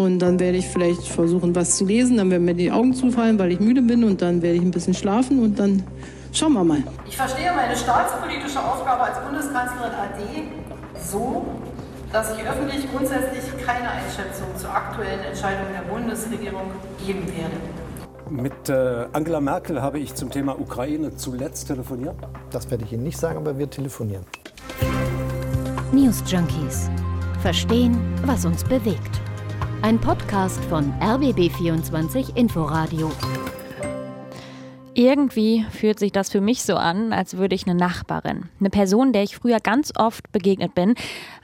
[0.00, 2.16] Und dann werde ich vielleicht versuchen, was zu lesen.
[2.16, 4.02] Dann werden mir die Augen zufallen, weil ich müde bin.
[4.02, 5.42] Und dann werde ich ein bisschen schlafen.
[5.42, 5.82] Und dann
[6.32, 6.82] schauen wir mal.
[7.06, 10.42] Ich verstehe meine staatspolitische Aufgabe als Bundeskanzlerin AD
[11.04, 11.44] so,
[12.10, 16.70] dass ich öffentlich grundsätzlich keine Einschätzung zur aktuellen Entscheidung der Bundesregierung
[17.04, 17.56] geben werde.
[18.30, 22.16] Mit äh, Angela Merkel habe ich zum Thema Ukraine zuletzt telefoniert.
[22.50, 24.24] Das werde ich Ihnen nicht sagen, aber wir telefonieren.
[25.92, 26.88] News Junkies.
[27.42, 29.20] Verstehen, was uns bewegt.
[29.82, 33.10] Ein Podcast von RBB24 Inforadio.
[34.92, 39.14] Irgendwie fühlt sich das für mich so an, als würde ich eine Nachbarin, eine Person,
[39.14, 40.96] der ich früher ganz oft begegnet bin,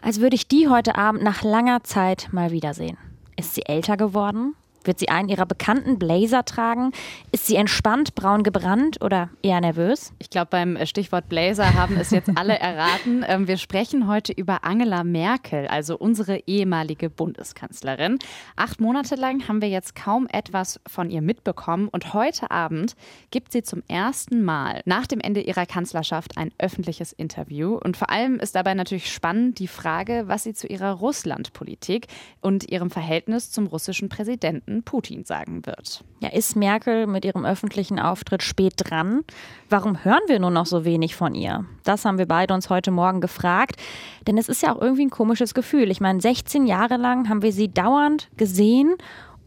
[0.02, 2.98] als würde ich die heute Abend nach langer Zeit mal wiedersehen.
[3.38, 4.54] Ist sie älter geworden?
[4.86, 6.92] Wird sie einen ihrer bekannten Blazer tragen?
[7.32, 10.12] Ist sie entspannt, braun gebrannt oder eher nervös?
[10.20, 13.24] Ich glaube, beim Stichwort Blazer haben es jetzt alle erraten.
[13.26, 18.18] Ähm, wir sprechen heute über Angela Merkel, also unsere ehemalige Bundeskanzlerin.
[18.54, 22.95] Acht Monate lang haben wir jetzt kaum etwas von ihr mitbekommen und heute Abend
[23.30, 27.76] gibt sie zum ersten Mal nach dem Ende ihrer Kanzlerschaft ein öffentliches Interview.
[27.76, 32.07] Und vor allem ist dabei natürlich spannend die Frage, was sie zu ihrer Russlandpolitik
[32.40, 36.05] und ihrem Verhältnis zum russischen Präsidenten Putin sagen wird.
[36.21, 39.24] Ja, ist Merkel mit ihrem öffentlichen Auftritt spät dran?
[39.69, 41.65] Warum hören wir nur noch so wenig von ihr?
[41.85, 43.77] Das haben wir beide uns heute Morgen gefragt,
[44.27, 45.91] denn es ist ja auch irgendwie ein komisches Gefühl.
[45.91, 48.97] Ich meine, 16 Jahre lang haben wir sie dauernd gesehen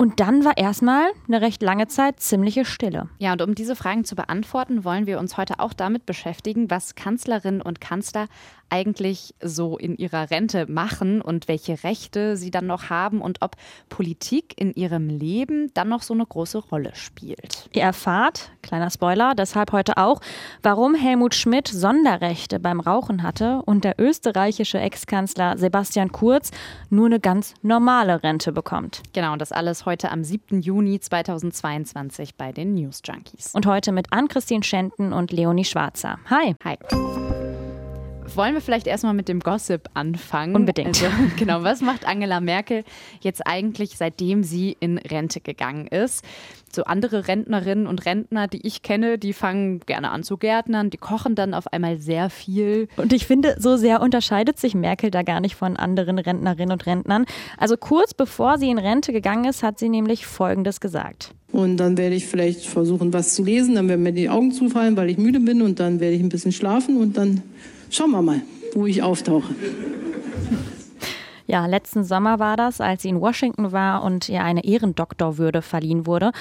[0.02, 3.10] und dann war erstmal eine recht lange Zeit ziemliche Stille.
[3.18, 6.96] Ja, und um diese Fragen zu beantworten, wollen wir uns heute auch damit beschäftigen, was
[6.96, 8.28] Kanzlerinnen und Kanzler
[8.70, 13.56] eigentlich so in ihrer Rente machen und welche Rechte sie dann noch haben und ob
[13.90, 17.70] Politik in ihrem Leben dann noch so eine große Rolle spielt.
[17.74, 20.22] Ihr erfahrt, kleiner Spoiler, deshalb heute auch,
[20.64, 26.52] warum Helmut Schmidt Sonderrechte beim Rauchen hatte und der österreichische Ex-Kanzler Sebastian Kurz
[26.90, 29.02] nur eine ganz normale Rente bekommt.
[29.14, 30.62] Genau, und das alles heute am 7.
[30.62, 33.54] Juni 2022 bei den News Junkies.
[33.54, 36.20] Und heute mit Ann-Christine Schenten und Leonie Schwarzer.
[36.30, 36.56] Hi.
[36.64, 36.78] Hi.
[38.36, 40.56] Wollen wir vielleicht erstmal mit dem Gossip anfangen?
[40.56, 40.88] Unbedingt.
[40.88, 41.08] Also,
[41.38, 42.84] genau, was macht Angela Merkel
[43.22, 46.24] jetzt eigentlich, seitdem sie in Rente gegangen ist?
[46.72, 50.98] So andere Rentnerinnen und Rentner, die ich kenne, die fangen gerne an zu gärtnern, die
[50.98, 52.88] kochen dann auf einmal sehr viel.
[52.96, 56.86] Und ich finde, so sehr unterscheidet sich Merkel da gar nicht von anderen Rentnerinnen und
[56.86, 57.26] Rentnern.
[57.58, 61.34] Also kurz bevor sie in Rente gegangen ist, hat sie nämlich Folgendes gesagt.
[61.52, 63.76] Und dann werde ich vielleicht versuchen, was zu lesen.
[63.76, 65.62] Dann werden mir die Augen zufallen, weil ich müde bin.
[65.62, 66.98] Und dann werde ich ein bisschen schlafen.
[66.98, 67.42] Und dann
[67.90, 68.42] schauen wir mal,
[68.74, 69.54] wo ich auftauche.
[71.48, 76.06] Ja, letzten Sommer war das, als sie in Washington war und ihr eine Ehrendoktorwürde verliehen
[76.06, 76.32] wurde.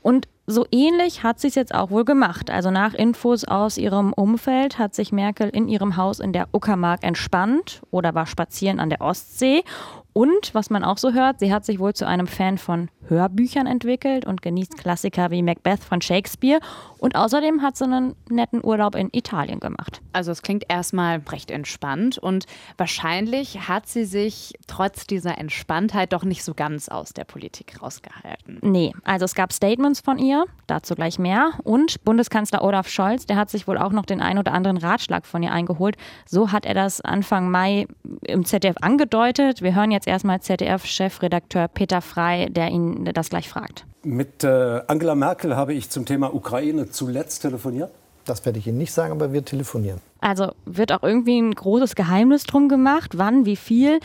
[0.00, 2.50] Und so ähnlich hat sie es jetzt auch wohl gemacht.
[2.50, 7.04] Also nach Infos aus ihrem Umfeld hat sich Merkel in ihrem Haus in der Uckermark
[7.04, 9.64] entspannt oder war spazieren an der Ostsee.
[10.14, 13.66] Und was man auch so hört, sie hat sich wohl zu einem Fan von Hörbüchern
[13.66, 16.60] entwickelt und genießt Klassiker wie Macbeth von Shakespeare.
[16.98, 20.00] Und außerdem hat sie einen netten Urlaub in Italien gemacht.
[20.12, 22.46] Also es klingt erstmal recht entspannt und
[22.78, 28.58] wahrscheinlich hat sie sich trotz dieser Entspanntheit doch nicht so ganz aus der Politik rausgehalten.
[28.62, 31.50] Nee, also es gab Statements von ihr, dazu gleich mehr.
[31.64, 35.26] Und Bundeskanzler Olaf Scholz, der hat sich wohl auch noch den ein oder anderen Ratschlag
[35.26, 35.96] von ihr eingeholt.
[36.24, 37.86] So hat er das Anfang Mai
[38.22, 39.60] im ZDF angedeutet.
[39.60, 43.86] Wir hören jetzt erstmal ZDF-Chefredakteur Peter Frei, der ihn das gleich fragt.
[44.02, 47.90] Mit äh, Angela Merkel habe ich zum Thema Ukraine zuletzt telefoniert.
[48.24, 50.00] Das werde ich Ihnen nicht sagen, aber wir telefonieren.
[50.20, 54.00] Also wird auch irgendwie ein großes Geheimnis drum gemacht, wann, wie viel.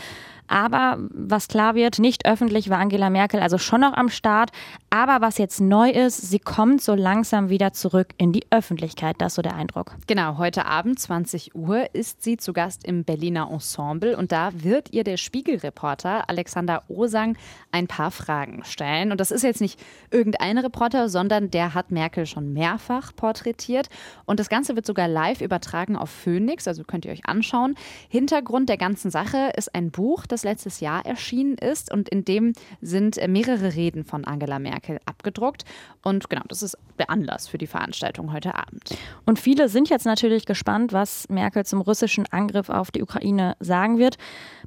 [0.50, 4.50] Aber was klar wird, nicht öffentlich war Angela Merkel also schon noch am Start.
[4.90, 9.18] Aber was jetzt neu ist, sie kommt so langsam wieder zurück in die Öffentlichkeit.
[9.20, 9.96] Das ist so der Eindruck.
[10.08, 14.92] Genau, heute Abend 20 Uhr ist sie zu Gast im Berliner Ensemble und da wird
[14.92, 17.38] ihr der Spiegelreporter Alexander Osang
[17.72, 19.12] ein paar Fragen stellen.
[19.12, 19.80] Und das ist jetzt nicht
[20.10, 23.90] irgendein Reporter, sondern der hat Merkel schon mehrfach porträtiert.
[24.26, 27.76] Und das Ganze wird sogar live übertragen auf Phoenix, also könnt ihr euch anschauen.
[28.08, 32.24] Hintergrund der ganzen Sache ist ein Buch, das das letztes Jahr erschienen ist und in
[32.24, 35.66] dem sind äh, mehrere Reden von Angela Merkel abgedruckt.
[36.02, 38.98] Und genau, das ist der Anlass für die Veranstaltung heute Abend.
[39.26, 43.98] Und viele sind jetzt natürlich gespannt, was Merkel zum russischen Angriff auf die Ukraine sagen
[43.98, 44.18] wird.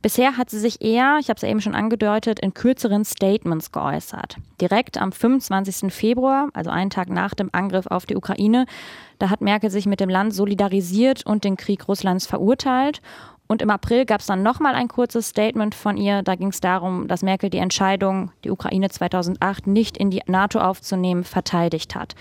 [0.03, 4.37] Bisher hat sie sich eher, ich habe es eben schon angedeutet, in kürzeren Statements geäußert.
[4.61, 5.93] Direkt am 25.
[5.93, 8.67] Februar, also einen Tag nach dem Angriff auf die Ukraine,
[9.19, 13.01] da hat Merkel sich mit dem Land solidarisiert und den Krieg Russlands verurteilt.
[13.53, 16.23] Und im April gab es dann nochmal ein kurzes Statement von ihr.
[16.23, 20.59] Da ging es darum, dass Merkel die Entscheidung, die Ukraine 2008 nicht in die NATO
[20.59, 22.15] aufzunehmen, verteidigt hat.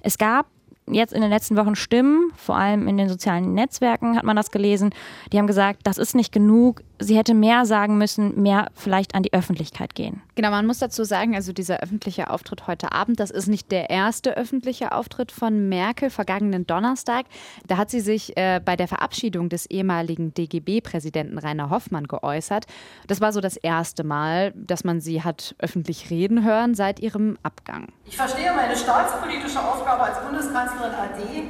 [0.00, 0.46] Es gab
[0.90, 4.50] jetzt in den letzten Wochen Stimmen, vor allem in den sozialen Netzwerken hat man das
[4.50, 4.94] gelesen,
[5.30, 9.22] die haben gesagt, das ist nicht genug, sie hätte mehr sagen müssen, mehr vielleicht an
[9.22, 10.22] die Öffentlichkeit gehen.
[10.34, 13.90] Genau, man muss dazu sagen, also dieser öffentliche Auftritt heute Abend, das ist nicht der
[13.90, 16.10] erste öffentliche Auftritt von Merkel.
[16.10, 17.26] Vergangenen Donnerstag,
[17.66, 22.66] da hat sie sich äh, bei der Verabschiedung des ehemaligen DGB-Präsidenten Rainer Hoffmann geäußert.
[23.06, 27.38] Das war so das erste Mal, dass man sie hat öffentlich reden hören seit ihrem
[27.42, 27.88] Abgang.
[28.04, 31.42] Ich verstehe meine staatspolitische Aufgabe als Bundeskanzlerin AD,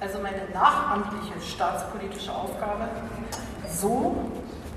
[0.00, 2.88] also meine nachamtliche staatspolitische Aufgabe,
[3.68, 4.16] so,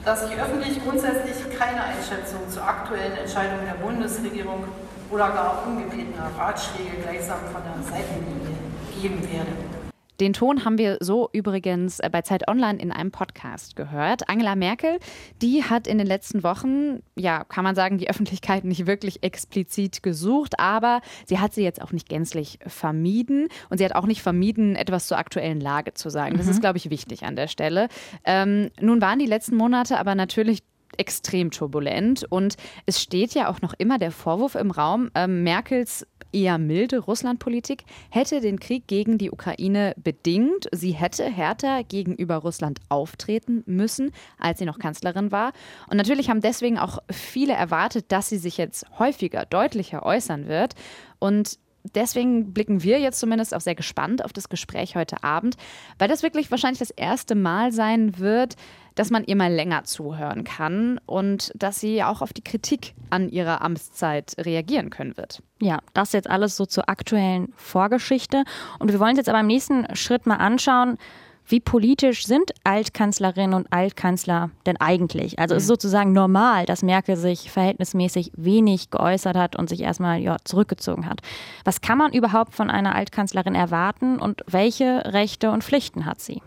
[0.05, 4.65] dass ich öffentlich grundsätzlich keine Einschätzung zu aktuellen Entscheidungen der Bundesregierung
[5.09, 8.57] oder gar ungebetene Ratschläge gleichsam von der Seitenlinie
[9.01, 9.72] geben werde.
[10.19, 14.29] Den Ton haben wir so übrigens äh, bei Zeit Online in einem Podcast gehört.
[14.29, 14.99] Angela Merkel,
[15.41, 20.03] die hat in den letzten Wochen, ja, kann man sagen, die Öffentlichkeit nicht wirklich explizit
[20.03, 24.21] gesucht, aber sie hat sie jetzt auch nicht gänzlich vermieden und sie hat auch nicht
[24.21, 26.37] vermieden, etwas zur aktuellen Lage zu sagen.
[26.37, 26.51] Das mhm.
[26.51, 27.87] ist, glaube ich, wichtig an der Stelle.
[28.23, 30.63] Ähm, nun waren die letzten Monate aber natürlich
[30.97, 32.55] extrem turbulent und
[32.85, 37.83] es steht ja auch noch immer der Vorwurf im Raum, äh, Merkels eher milde Russlandpolitik
[38.09, 40.67] hätte den Krieg gegen die Ukraine bedingt.
[40.71, 45.53] Sie hätte härter gegenüber Russland auftreten müssen, als sie noch Kanzlerin war.
[45.89, 50.73] Und natürlich haben deswegen auch viele erwartet, dass sie sich jetzt häufiger, deutlicher äußern wird.
[51.19, 51.59] Und
[51.95, 55.55] deswegen blicken wir jetzt zumindest auch sehr gespannt auf das Gespräch heute Abend,
[55.99, 58.55] weil das wirklich wahrscheinlich das erste Mal sein wird,
[58.95, 63.29] dass man ihr mal länger zuhören kann und dass sie auch auf die Kritik an
[63.29, 65.41] ihrer Amtszeit reagieren können wird.
[65.61, 68.43] Ja, das jetzt alles so zur aktuellen Vorgeschichte.
[68.79, 70.97] Und wir wollen uns jetzt aber im nächsten Schritt mal anschauen,
[71.45, 75.39] wie politisch sind Altkanzlerinnen und Altkanzler denn eigentlich?
[75.39, 80.21] Also ist es sozusagen normal, dass Merkel sich verhältnismäßig wenig geäußert hat und sich erstmal
[80.21, 81.19] ja, zurückgezogen hat.
[81.65, 86.41] Was kann man überhaupt von einer Altkanzlerin erwarten und welche Rechte und Pflichten hat sie?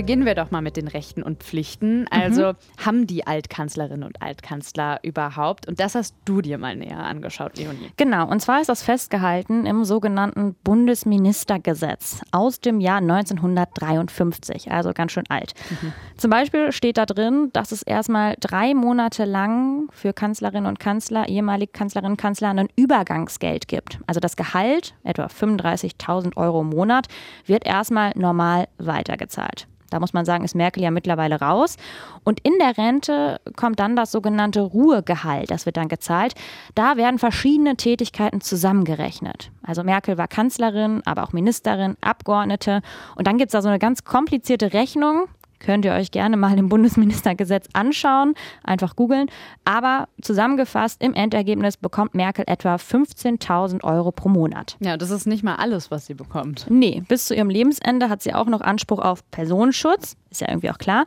[0.00, 2.06] Beginnen wir doch mal mit den Rechten und Pflichten.
[2.10, 2.86] Also mhm.
[2.86, 5.68] haben die Altkanzlerinnen und Altkanzler überhaupt?
[5.68, 7.90] Und das hast du dir mal näher angeschaut, Leonie.
[7.98, 15.12] Genau, und zwar ist das festgehalten im sogenannten Bundesministergesetz aus dem Jahr 1953, also ganz
[15.12, 15.52] schön alt.
[15.68, 15.92] Mhm.
[16.16, 21.28] Zum Beispiel steht da drin, dass es erstmal drei Monate lang für Kanzlerinnen und Kanzler,
[21.28, 23.98] ehemalige Kanzlerinnen und Kanzler, ein Übergangsgeld gibt.
[24.06, 27.08] Also das Gehalt, etwa 35.000 Euro im Monat,
[27.44, 29.66] wird erstmal normal weitergezahlt.
[29.90, 31.76] Da muss man sagen, ist Merkel ja mittlerweile raus.
[32.24, 35.50] Und in der Rente kommt dann das sogenannte Ruhegehalt.
[35.50, 36.34] Das wird dann gezahlt.
[36.74, 39.50] Da werden verschiedene Tätigkeiten zusammengerechnet.
[39.62, 42.82] Also Merkel war Kanzlerin, aber auch Ministerin, Abgeordnete.
[43.16, 45.26] Und dann gibt es da so eine ganz komplizierte Rechnung
[45.60, 48.34] könnt ihr euch gerne mal im Bundesministergesetz anschauen,
[48.64, 49.30] einfach googeln.
[49.64, 54.76] Aber zusammengefasst, im Endergebnis bekommt Merkel etwa 15.000 Euro pro Monat.
[54.80, 56.66] Ja, das ist nicht mal alles, was sie bekommt.
[56.68, 60.70] Nee, bis zu ihrem Lebensende hat sie auch noch Anspruch auf Personenschutz, ist ja irgendwie
[60.70, 61.04] auch klar.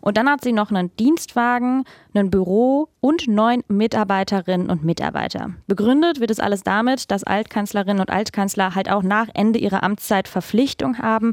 [0.00, 5.50] Und dann hat sie noch einen Dienstwagen, ein Büro und neun Mitarbeiterinnen und Mitarbeiter.
[5.66, 10.28] Begründet wird es alles damit, dass Altkanzlerinnen und Altkanzler halt auch nach Ende ihrer Amtszeit
[10.28, 11.32] Verpflichtung haben,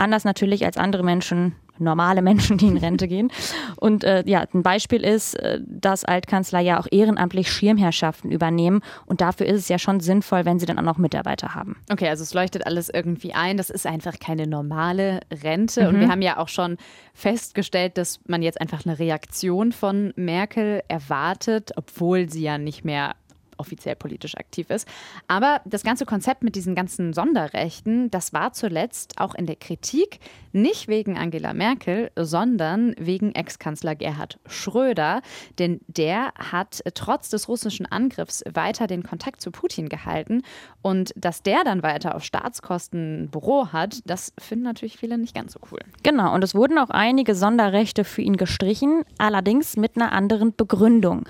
[0.00, 3.32] anders natürlich als andere Menschen normale Menschen, die in Rente gehen.
[3.76, 8.82] Und äh, ja, ein Beispiel ist, äh, dass Altkanzler ja auch ehrenamtlich Schirmherrschaften übernehmen.
[9.06, 11.76] Und dafür ist es ja schon sinnvoll, wenn sie dann auch noch Mitarbeiter haben.
[11.90, 13.56] Okay, also es leuchtet alles irgendwie ein.
[13.56, 15.82] Das ist einfach keine normale Rente.
[15.82, 15.88] Mhm.
[15.88, 16.76] Und wir haben ja auch schon
[17.14, 23.14] festgestellt, dass man jetzt einfach eine Reaktion von Merkel erwartet, obwohl sie ja nicht mehr
[23.60, 24.88] offiziell politisch aktiv ist.
[25.28, 30.18] Aber das ganze Konzept mit diesen ganzen Sonderrechten, das war zuletzt auch in der Kritik,
[30.52, 35.22] nicht wegen Angela Merkel, sondern wegen Ex-Kanzler Gerhard Schröder.
[35.58, 40.42] Denn der hat trotz des russischen Angriffs weiter den Kontakt zu Putin gehalten.
[40.82, 45.34] Und dass der dann weiter auf Staatskosten ein Büro hat, das finden natürlich viele nicht
[45.34, 45.80] ganz so cool.
[46.02, 51.26] Genau, und es wurden auch einige Sonderrechte für ihn gestrichen, allerdings mit einer anderen Begründung.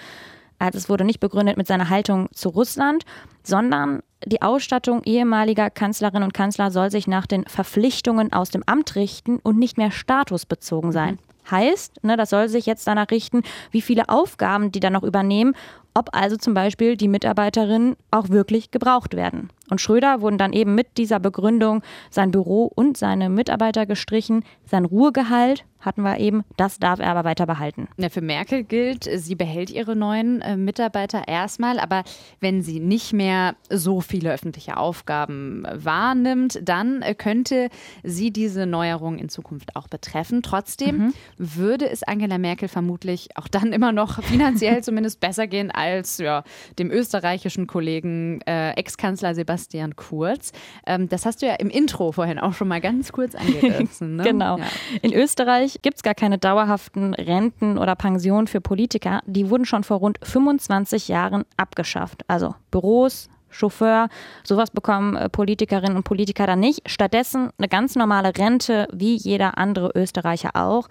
[0.60, 3.04] Also es wurde nicht begründet mit seiner Haltung zu Russland,
[3.42, 8.94] sondern die Ausstattung ehemaliger Kanzlerinnen und Kanzler soll sich nach den Verpflichtungen aus dem Amt
[8.94, 11.14] richten und nicht mehr statusbezogen sein.
[11.14, 11.50] Mhm.
[11.50, 15.56] Heißt, ne, das soll sich jetzt danach richten, wie viele Aufgaben die dann noch übernehmen,
[16.00, 19.50] ob also zum Beispiel die Mitarbeiterinnen auch wirklich gebraucht werden.
[19.70, 24.44] Und Schröder wurden dann eben mit dieser Begründung sein Büro und seine Mitarbeiter gestrichen.
[24.64, 27.88] Sein Ruhegehalt hatten wir eben, das darf er aber weiter behalten.
[27.96, 32.04] Ja, für Merkel gilt, sie behält ihre neuen äh, Mitarbeiter erstmal, aber
[32.40, 37.70] wenn sie nicht mehr so viele öffentliche Aufgaben wahrnimmt, dann äh, könnte
[38.02, 40.42] sie diese Neuerung in Zukunft auch betreffen.
[40.42, 41.14] Trotzdem mhm.
[41.38, 46.18] würde es Angela Merkel vermutlich auch dann immer noch finanziell zumindest besser gehen als als
[46.18, 46.44] ja,
[46.78, 50.52] dem österreichischen Kollegen äh, Ex-Kanzler Sebastian Kurz.
[50.86, 54.10] Ähm, das hast du ja im Intro vorhin auch schon mal ganz kurz angerissen.
[54.20, 54.24] Ne?
[54.24, 54.58] genau.
[54.58, 54.64] Ja.
[55.02, 59.20] In Österreich gibt es gar keine dauerhaften Renten oder Pensionen für Politiker.
[59.26, 62.22] Die wurden schon vor rund 25 Jahren abgeschafft.
[62.26, 64.08] Also Büros, Chauffeur.
[64.44, 66.88] Sowas bekommen äh, Politikerinnen und Politiker dann nicht.
[66.88, 70.88] Stattdessen eine ganz normale Rente, wie jeder andere Österreicher auch.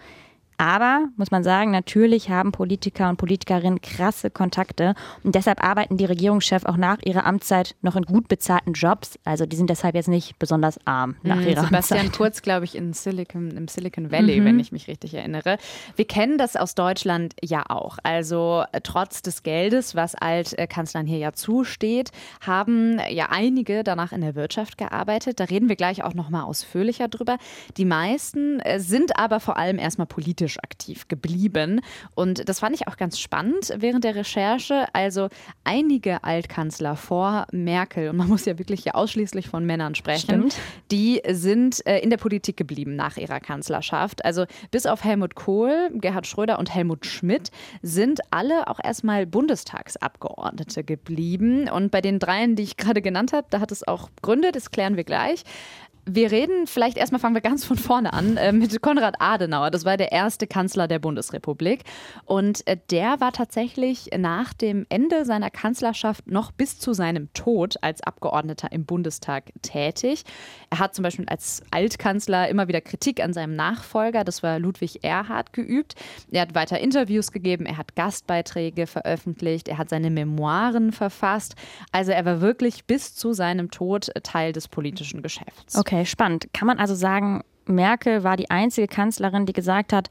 [0.59, 6.03] Aber, muss man sagen, natürlich haben Politiker und Politikerinnen krasse Kontakte und deshalb arbeiten die
[6.03, 9.17] Regierungschefs auch nach ihrer Amtszeit noch in gut bezahlten Jobs.
[9.23, 12.17] Also die sind deshalb jetzt nicht besonders arm nach mhm, ihrer Sebastian Amtszeit.
[12.17, 14.45] Kurz, glaube ich, in Silicon, im Silicon Valley, mhm.
[14.45, 15.59] wenn ich mich richtig erinnere.
[15.95, 17.97] Wir kennen das aus Deutschland ja auch.
[18.03, 22.11] Also äh, trotz des Geldes, was Altkanzlern hier ja zusteht,
[22.41, 25.39] haben ja einige danach in der Wirtschaft gearbeitet.
[25.39, 27.37] Da reden wir gleich auch noch mal ausführlicher drüber.
[27.77, 31.82] Die meisten äh, sind aber vor allem erstmal politisch politisch aktiv geblieben.
[32.15, 34.86] Und das fand ich auch ganz spannend während der Recherche.
[34.94, 35.29] Also
[35.63, 40.58] einige Altkanzler vor Merkel, und man muss ja wirklich hier ausschließlich von Männern sprechen, Stimmt.
[40.91, 44.25] die sind äh, in der Politik geblieben nach ihrer Kanzlerschaft.
[44.25, 47.51] Also bis auf Helmut Kohl, Gerhard Schröder und Helmut Schmidt
[47.82, 51.70] sind alle auch erstmal Bundestagsabgeordnete geblieben.
[51.70, 54.72] Und bei den dreien, die ich gerade genannt habe, da hat es auch Gründe, das
[54.72, 55.44] klären wir gleich.
[56.11, 59.69] Wir reden, vielleicht erstmal fangen wir ganz von vorne an, äh, mit Konrad Adenauer.
[59.69, 61.83] Das war der erste Kanzler der Bundesrepublik.
[62.25, 67.75] Und äh, der war tatsächlich nach dem Ende seiner Kanzlerschaft noch bis zu seinem Tod
[67.81, 70.23] als Abgeordneter im Bundestag tätig.
[70.71, 75.03] Er hat zum Beispiel als Altkanzler immer wieder Kritik an seinem Nachfolger, das war Ludwig
[75.03, 75.93] Erhard, geübt.
[76.31, 81.55] Er hat weiter Interviews gegeben, er hat Gastbeiträge veröffentlicht, er hat seine Memoiren verfasst.
[81.91, 85.75] Also er war wirklich bis zu seinem Tod Teil des politischen Geschäfts.
[85.75, 85.99] Okay.
[86.00, 86.48] Okay, spannend.
[86.53, 90.08] Kann man also sagen, Merkel war die einzige Kanzlerin, die gesagt hat,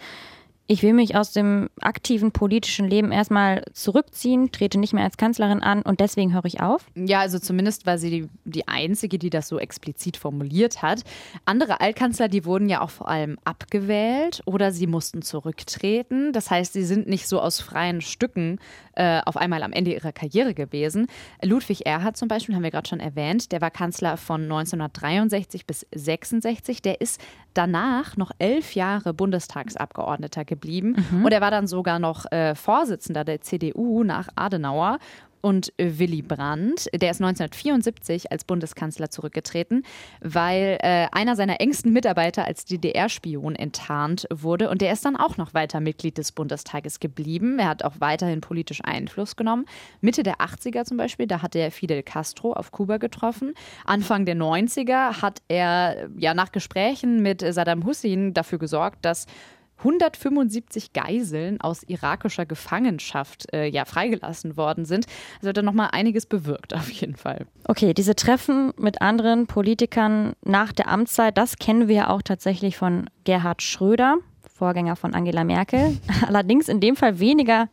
[0.71, 5.63] ich will mich aus dem aktiven politischen Leben erstmal zurückziehen, trete nicht mehr als Kanzlerin
[5.63, 6.85] an und deswegen höre ich auf?
[6.95, 11.05] Ja, also zumindest war sie die, die Einzige, die das so explizit formuliert hat.
[11.47, 16.35] Andere Altkanzler, die wurden ja auch vor allem abgewählt oder sie mussten zurücktreten.
[16.35, 18.59] Das heißt, sie sind nicht so aus freien Stücken
[18.99, 21.07] äh, auf einmal am Ende ihrer Karriere gewesen.
[21.43, 25.87] Ludwig Erhard zum Beispiel, haben wir gerade schon erwähnt, der war Kanzler von 1963 bis
[25.95, 26.83] 66.
[26.83, 27.21] Der ist
[27.55, 30.97] danach noch elf Jahre Bundestagsabgeordneter geblieben.
[31.11, 31.25] Mhm.
[31.25, 34.99] Und er war dann sogar noch äh, Vorsitzender der CDU nach Adenauer
[35.41, 36.89] und Willy Brandt.
[36.93, 39.85] Der ist 1974 als Bundeskanzler zurückgetreten,
[40.21, 44.71] weil äh, einer seiner engsten Mitarbeiter als DDR-Spion enttarnt wurde.
[44.71, 47.59] Und der ist dann auch noch weiter Mitglied des Bundestages geblieben.
[47.59, 49.67] Er hat auch weiterhin politisch Einfluss genommen.
[50.01, 53.55] Mitte der 80er zum Beispiel, da hat er Fidel Castro auf Kuba getroffen.
[53.85, 59.27] Anfang der 90er hat er ja nach Gesprächen mit Saddam Hussein dafür gesorgt, dass
[59.79, 65.07] 175 Geiseln aus irakischer Gefangenschaft äh, ja freigelassen worden sind.
[65.37, 67.47] Also hat er nochmal einiges bewirkt, auf jeden Fall.
[67.65, 73.09] Okay, diese Treffen mit anderen Politikern nach der Amtszeit, das kennen wir auch tatsächlich von
[73.25, 74.19] Gerhard Schröder.
[74.59, 75.99] Vorgänger von Angela Merkel.
[76.27, 77.69] Allerdings in dem Fall weniger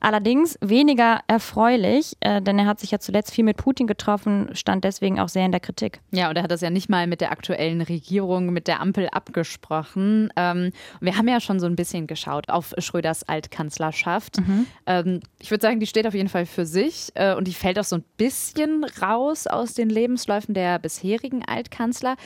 [0.00, 4.84] Allerdings weniger erfreulich, äh, denn er hat sich ja zuletzt viel mit Putin getroffen, stand
[4.84, 6.00] deswegen auch sehr in der Kritik.
[6.10, 9.08] Ja, und er hat das ja nicht mal mit der aktuellen Regierung, mit der Ampel
[9.08, 10.30] abgesprochen.
[10.36, 14.40] Ähm, wir haben ja schon so ein bisschen geschaut auf Schröders Altkanzlerschaft.
[14.40, 14.66] Mhm.
[14.86, 17.78] Ähm, ich würde sagen, die steht auf jeden Fall für sich äh, und die fällt
[17.78, 22.16] auch so ein bisschen raus aus den Lebensläufen der bisherigen Altkanzler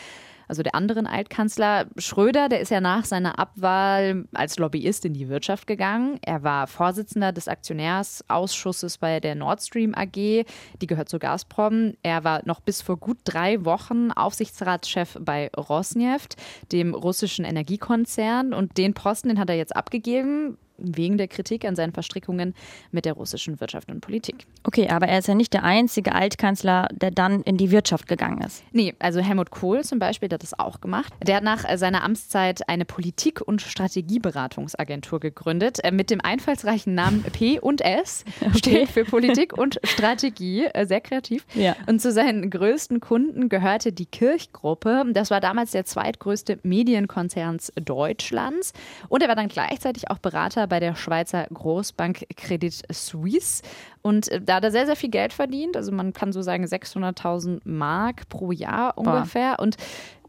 [0.48, 1.86] also der anderen Altkanzler.
[1.96, 6.18] Schröder, der ist ja nach seiner Abwahl als Lobbyist in die Wirtschaft gegangen.
[6.22, 11.94] Er war Vorsitzender des Aktionärsausschusses bei der Nord Stream AG, die gehört zu Gazprom.
[12.02, 16.36] Er war noch bis vor gut drei Wochen Aufsichtsratschef bei Rosneft,
[16.72, 18.54] dem russischen Energiekonzern.
[18.54, 22.54] Und den Posten, den hat er jetzt abgegeben wegen der Kritik an seinen Verstrickungen
[22.90, 24.46] mit der russischen Wirtschaft und Politik.
[24.64, 28.40] Okay, aber er ist ja nicht der einzige Altkanzler, der dann in die Wirtschaft gegangen
[28.42, 28.62] ist.
[28.72, 31.12] Nee, also Helmut Kohl zum Beispiel, der hat das auch gemacht.
[31.26, 37.22] Der hat nach seiner Amtszeit eine Politik- und Strategieberatungsagentur gegründet äh, mit dem einfallsreichen Namen
[37.22, 38.58] P und S, okay.
[38.58, 41.44] steht für Politik und Strategie, äh, sehr kreativ.
[41.54, 41.76] Ja.
[41.86, 45.04] Und zu seinen größten Kunden gehörte die Kirchgruppe.
[45.12, 48.72] Das war damals der zweitgrößte Medienkonzern Deutschlands.
[49.08, 53.62] Und er war dann gleichzeitig auch Berater bei der Schweizer Großbank Credit Suisse.
[54.02, 55.76] Und äh, da hat er sehr, sehr viel Geld verdient.
[55.76, 59.56] Also man kann so sagen 600.000 Mark pro Jahr ungefähr.
[59.56, 59.62] Boah.
[59.62, 59.76] Und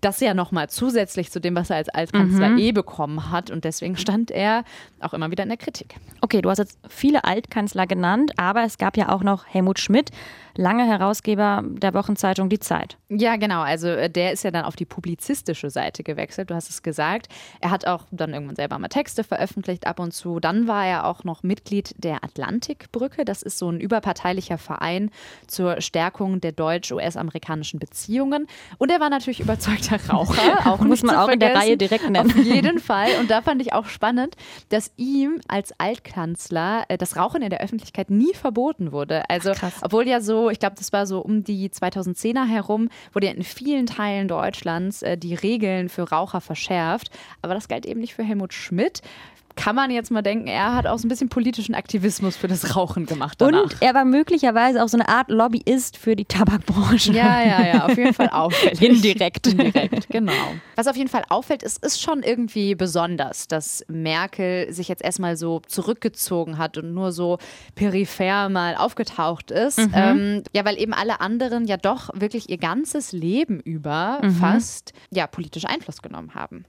[0.02, 2.58] das ja nochmal zusätzlich zu dem, was er als Altkanzler mhm.
[2.58, 3.52] eh bekommen hat.
[3.52, 4.64] Und deswegen stand er
[5.00, 5.96] auch immer wieder in der Kritik.
[6.22, 10.12] Okay, du hast jetzt viele Altkanzler genannt, aber es gab ja auch noch Helmut Schmidt,
[10.56, 12.98] lange Herausgeber der Wochenzeitung Die Zeit.
[13.10, 13.62] Ja, genau.
[13.62, 16.50] Also äh, der ist ja dann auf die publizistische Seite gewechselt.
[16.50, 17.28] Du hast es gesagt.
[17.62, 20.40] Er hat auch dann irgendwann selber mal Texte veröffentlicht ab und zu.
[20.40, 23.24] Dann war er auch noch Mitglied der Atlantikbrücke.
[23.26, 25.12] Das ist so ein überparteilicher Verein
[25.48, 28.48] zur Stärkung der deutsch-US-amerikanischen Beziehungen.
[28.78, 29.40] Und er war natürlich
[29.90, 30.66] überzeugter Raucher.
[30.72, 32.30] Auch Muss man auch in der Reihe direkt nennen.
[32.30, 33.10] Auf jeden Fall.
[33.20, 34.36] Und da fand ich auch spannend,
[34.70, 39.30] dass ihm als Altkanzler äh, das Rauchen in der Öffentlichkeit nie verboten wurde.
[39.30, 43.28] Also, Ach, obwohl ja so, ich glaube, das war so um die 2010er herum, wurde
[43.28, 47.10] ja in vielen Teilen Deutschlands äh, die Regeln für Raucher verschärft.
[47.42, 49.02] Aber das galt eben nicht für Helmut Schmidt
[49.56, 52.76] kann man jetzt mal denken, er hat auch so ein bisschen politischen Aktivismus für das
[52.76, 53.40] Rauchen gemacht.
[53.40, 53.64] Danach.
[53.64, 57.12] Und er war möglicherweise auch so eine Art Lobbyist für die Tabakbranche.
[57.14, 58.82] Ja, ja, ja, auf jeden Fall auffällig.
[58.82, 59.48] Indirekt.
[59.48, 60.34] Indirekt, genau.
[60.76, 65.36] Was auf jeden Fall auffällt, ist, ist schon irgendwie besonders, dass Merkel sich jetzt erstmal
[65.36, 67.38] so zurückgezogen hat und nur so
[67.76, 69.80] peripher mal aufgetaucht ist.
[69.80, 69.92] Mhm.
[69.94, 74.32] Ähm, ja, weil eben alle anderen ja doch wirklich ihr ganzes Leben über mhm.
[74.32, 76.66] fast ja, politisch Einfluss genommen haben.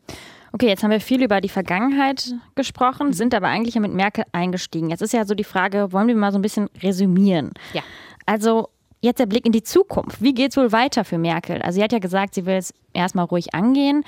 [0.53, 3.13] Okay, jetzt haben wir viel über die Vergangenheit gesprochen, mhm.
[3.13, 4.91] sind aber eigentlich ja mit Merkel eingestiegen.
[4.91, 7.53] Jetzt ist ja so die Frage, wollen wir mal so ein bisschen resümieren?
[7.73, 7.83] Ja.
[8.27, 8.69] Also
[9.01, 10.21] jetzt der Blick in die Zukunft.
[10.21, 11.63] Wie geht es wohl weiter für Merkel?
[11.63, 14.05] Also sie hat ja gesagt, sie will es erstmal ruhig angehen,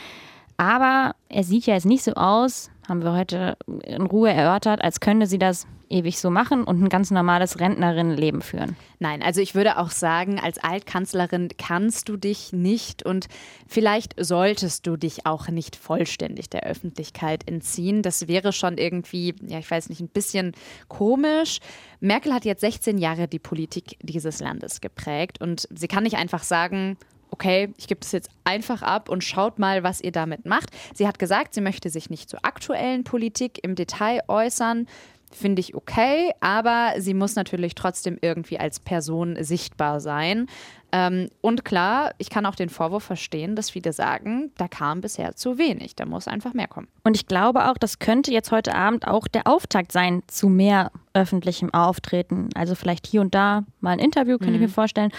[0.57, 5.01] aber er sieht ja jetzt nicht so aus, haben wir heute in Ruhe erörtert, als
[5.01, 8.77] könnte sie das ewig so machen und ein ganz normales Rentnerinnenleben führen.
[8.99, 13.29] Nein, also ich würde auch sagen, als Altkanzlerin kannst du dich nicht und
[13.69, 18.03] vielleicht solltest du dich auch nicht vollständig der Öffentlichkeit entziehen.
[18.03, 20.53] Das wäre schon irgendwie, ja, ich weiß nicht, ein bisschen
[20.89, 21.59] komisch.
[22.01, 26.43] Merkel hat jetzt 16 Jahre die Politik dieses Landes geprägt und sie kann nicht einfach
[26.43, 26.97] sagen,
[27.33, 30.71] okay, ich gebe das jetzt einfach ab und schaut mal, was ihr damit macht.
[30.95, 34.87] Sie hat gesagt, sie möchte sich nicht zur aktuellen Politik im Detail äußern.
[35.33, 40.47] Finde ich okay, aber sie muss natürlich trotzdem irgendwie als Person sichtbar sein.
[40.95, 45.35] Ähm, und klar, ich kann auch den Vorwurf verstehen, dass viele sagen, da kam bisher
[45.35, 46.89] zu wenig, da muss einfach mehr kommen.
[47.03, 50.93] Und ich glaube auch, das könnte jetzt heute Abend auch der Auftakt sein zu mehr
[51.15, 52.51] öffentlichem Auftreten.
[52.55, 54.57] Also vielleicht hier und da mal ein Interview, könnte mhm.
[54.57, 55.13] ich mir vorstellen.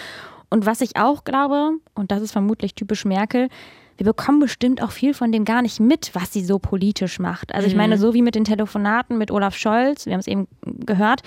[0.54, 3.50] Und was ich auch glaube, und das ist vermutlich typisch Merkel,
[3.98, 7.56] wir bekommen bestimmt auch viel von dem gar nicht mit, was sie so politisch macht.
[7.56, 8.00] Also ich meine, mhm.
[8.00, 11.24] so wie mit den Telefonaten mit Olaf Scholz, wir haben es eben gehört,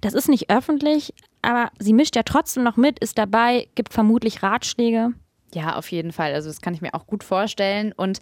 [0.00, 4.42] das ist nicht öffentlich, aber sie mischt ja trotzdem noch mit, ist dabei, gibt vermutlich
[4.42, 5.10] Ratschläge.
[5.52, 6.32] Ja, auf jeden Fall.
[6.32, 7.92] Also das kann ich mir auch gut vorstellen.
[7.94, 8.20] Und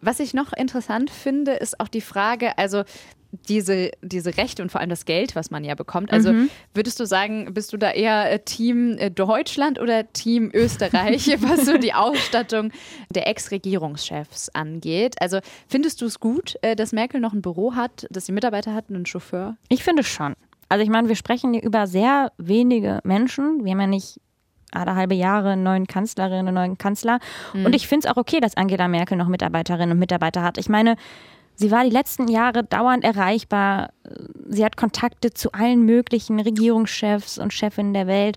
[0.00, 2.84] was ich noch interessant finde, ist auch die Frage, also
[3.30, 6.12] diese, diese Rechte und vor allem das Geld, was man ja bekommt.
[6.12, 6.50] Also mhm.
[6.72, 11.66] würdest du sagen, bist du da eher äh, Team äh, Deutschland oder Team Österreich, was
[11.66, 12.72] so die Ausstattung
[13.10, 15.16] der Ex-Regierungschefs angeht?
[15.20, 18.74] Also findest du es gut, äh, dass Merkel noch ein Büro hat, dass die Mitarbeiter
[18.74, 19.56] hatten, einen Chauffeur?
[19.68, 20.34] Ich finde schon.
[20.70, 23.64] Also ich meine, wir sprechen hier über sehr wenige Menschen.
[23.64, 24.20] Wir haben ja nicht
[24.72, 27.20] alle halbe Jahre einen neuen Kanzlerin, einen neuen Kanzler.
[27.54, 27.66] Mhm.
[27.66, 30.58] Und ich finde es auch okay, dass Angela Merkel noch Mitarbeiterinnen und Mitarbeiter hat.
[30.58, 30.96] Ich meine,
[31.60, 33.90] Sie war die letzten Jahre dauernd erreichbar.
[34.48, 38.36] Sie hat Kontakte zu allen möglichen Regierungschefs und Chefinnen der Welt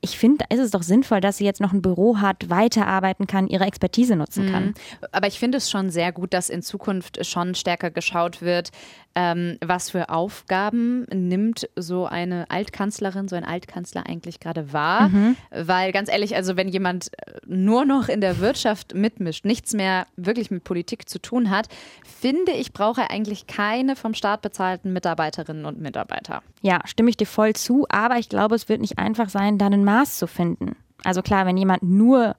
[0.00, 3.26] ich finde, da ist es doch sinnvoll, dass sie jetzt noch ein Büro hat, weiterarbeiten
[3.26, 4.66] kann, ihre Expertise nutzen kann.
[4.66, 4.74] Mhm.
[5.12, 8.70] Aber ich finde es schon sehr gut, dass in Zukunft schon stärker geschaut wird,
[9.14, 15.08] ähm, was für Aufgaben nimmt so eine Altkanzlerin, so ein Altkanzler eigentlich gerade wahr.
[15.08, 15.36] Mhm.
[15.50, 17.10] Weil ganz ehrlich, also wenn jemand
[17.46, 21.68] nur noch in der Wirtschaft mitmischt, nichts mehr wirklich mit Politik zu tun hat,
[22.04, 26.42] finde ich, brauche er eigentlich keine vom Staat bezahlten Mitarbeiterinnen und Mitarbeiter.
[26.62, 29.66] Ja, stimme ich dir voll zu, aber ich glaube, es wird nicht einfach sein, da
[29.66, 30.76] einen Maß zu finden.
[31.04, 32.34] Also klar, wenn jemand nur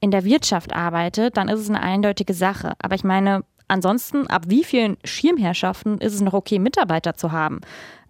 [0.00, 2.74] in der Wirtschaft arbeitet, dann ist es eine eindeutige Sache.
[2.82, 7.60] Aber ich meine, ansonsten, ab wie vielen Schirmherrschaften ist es noch okay, Mitarbeiter zu haben?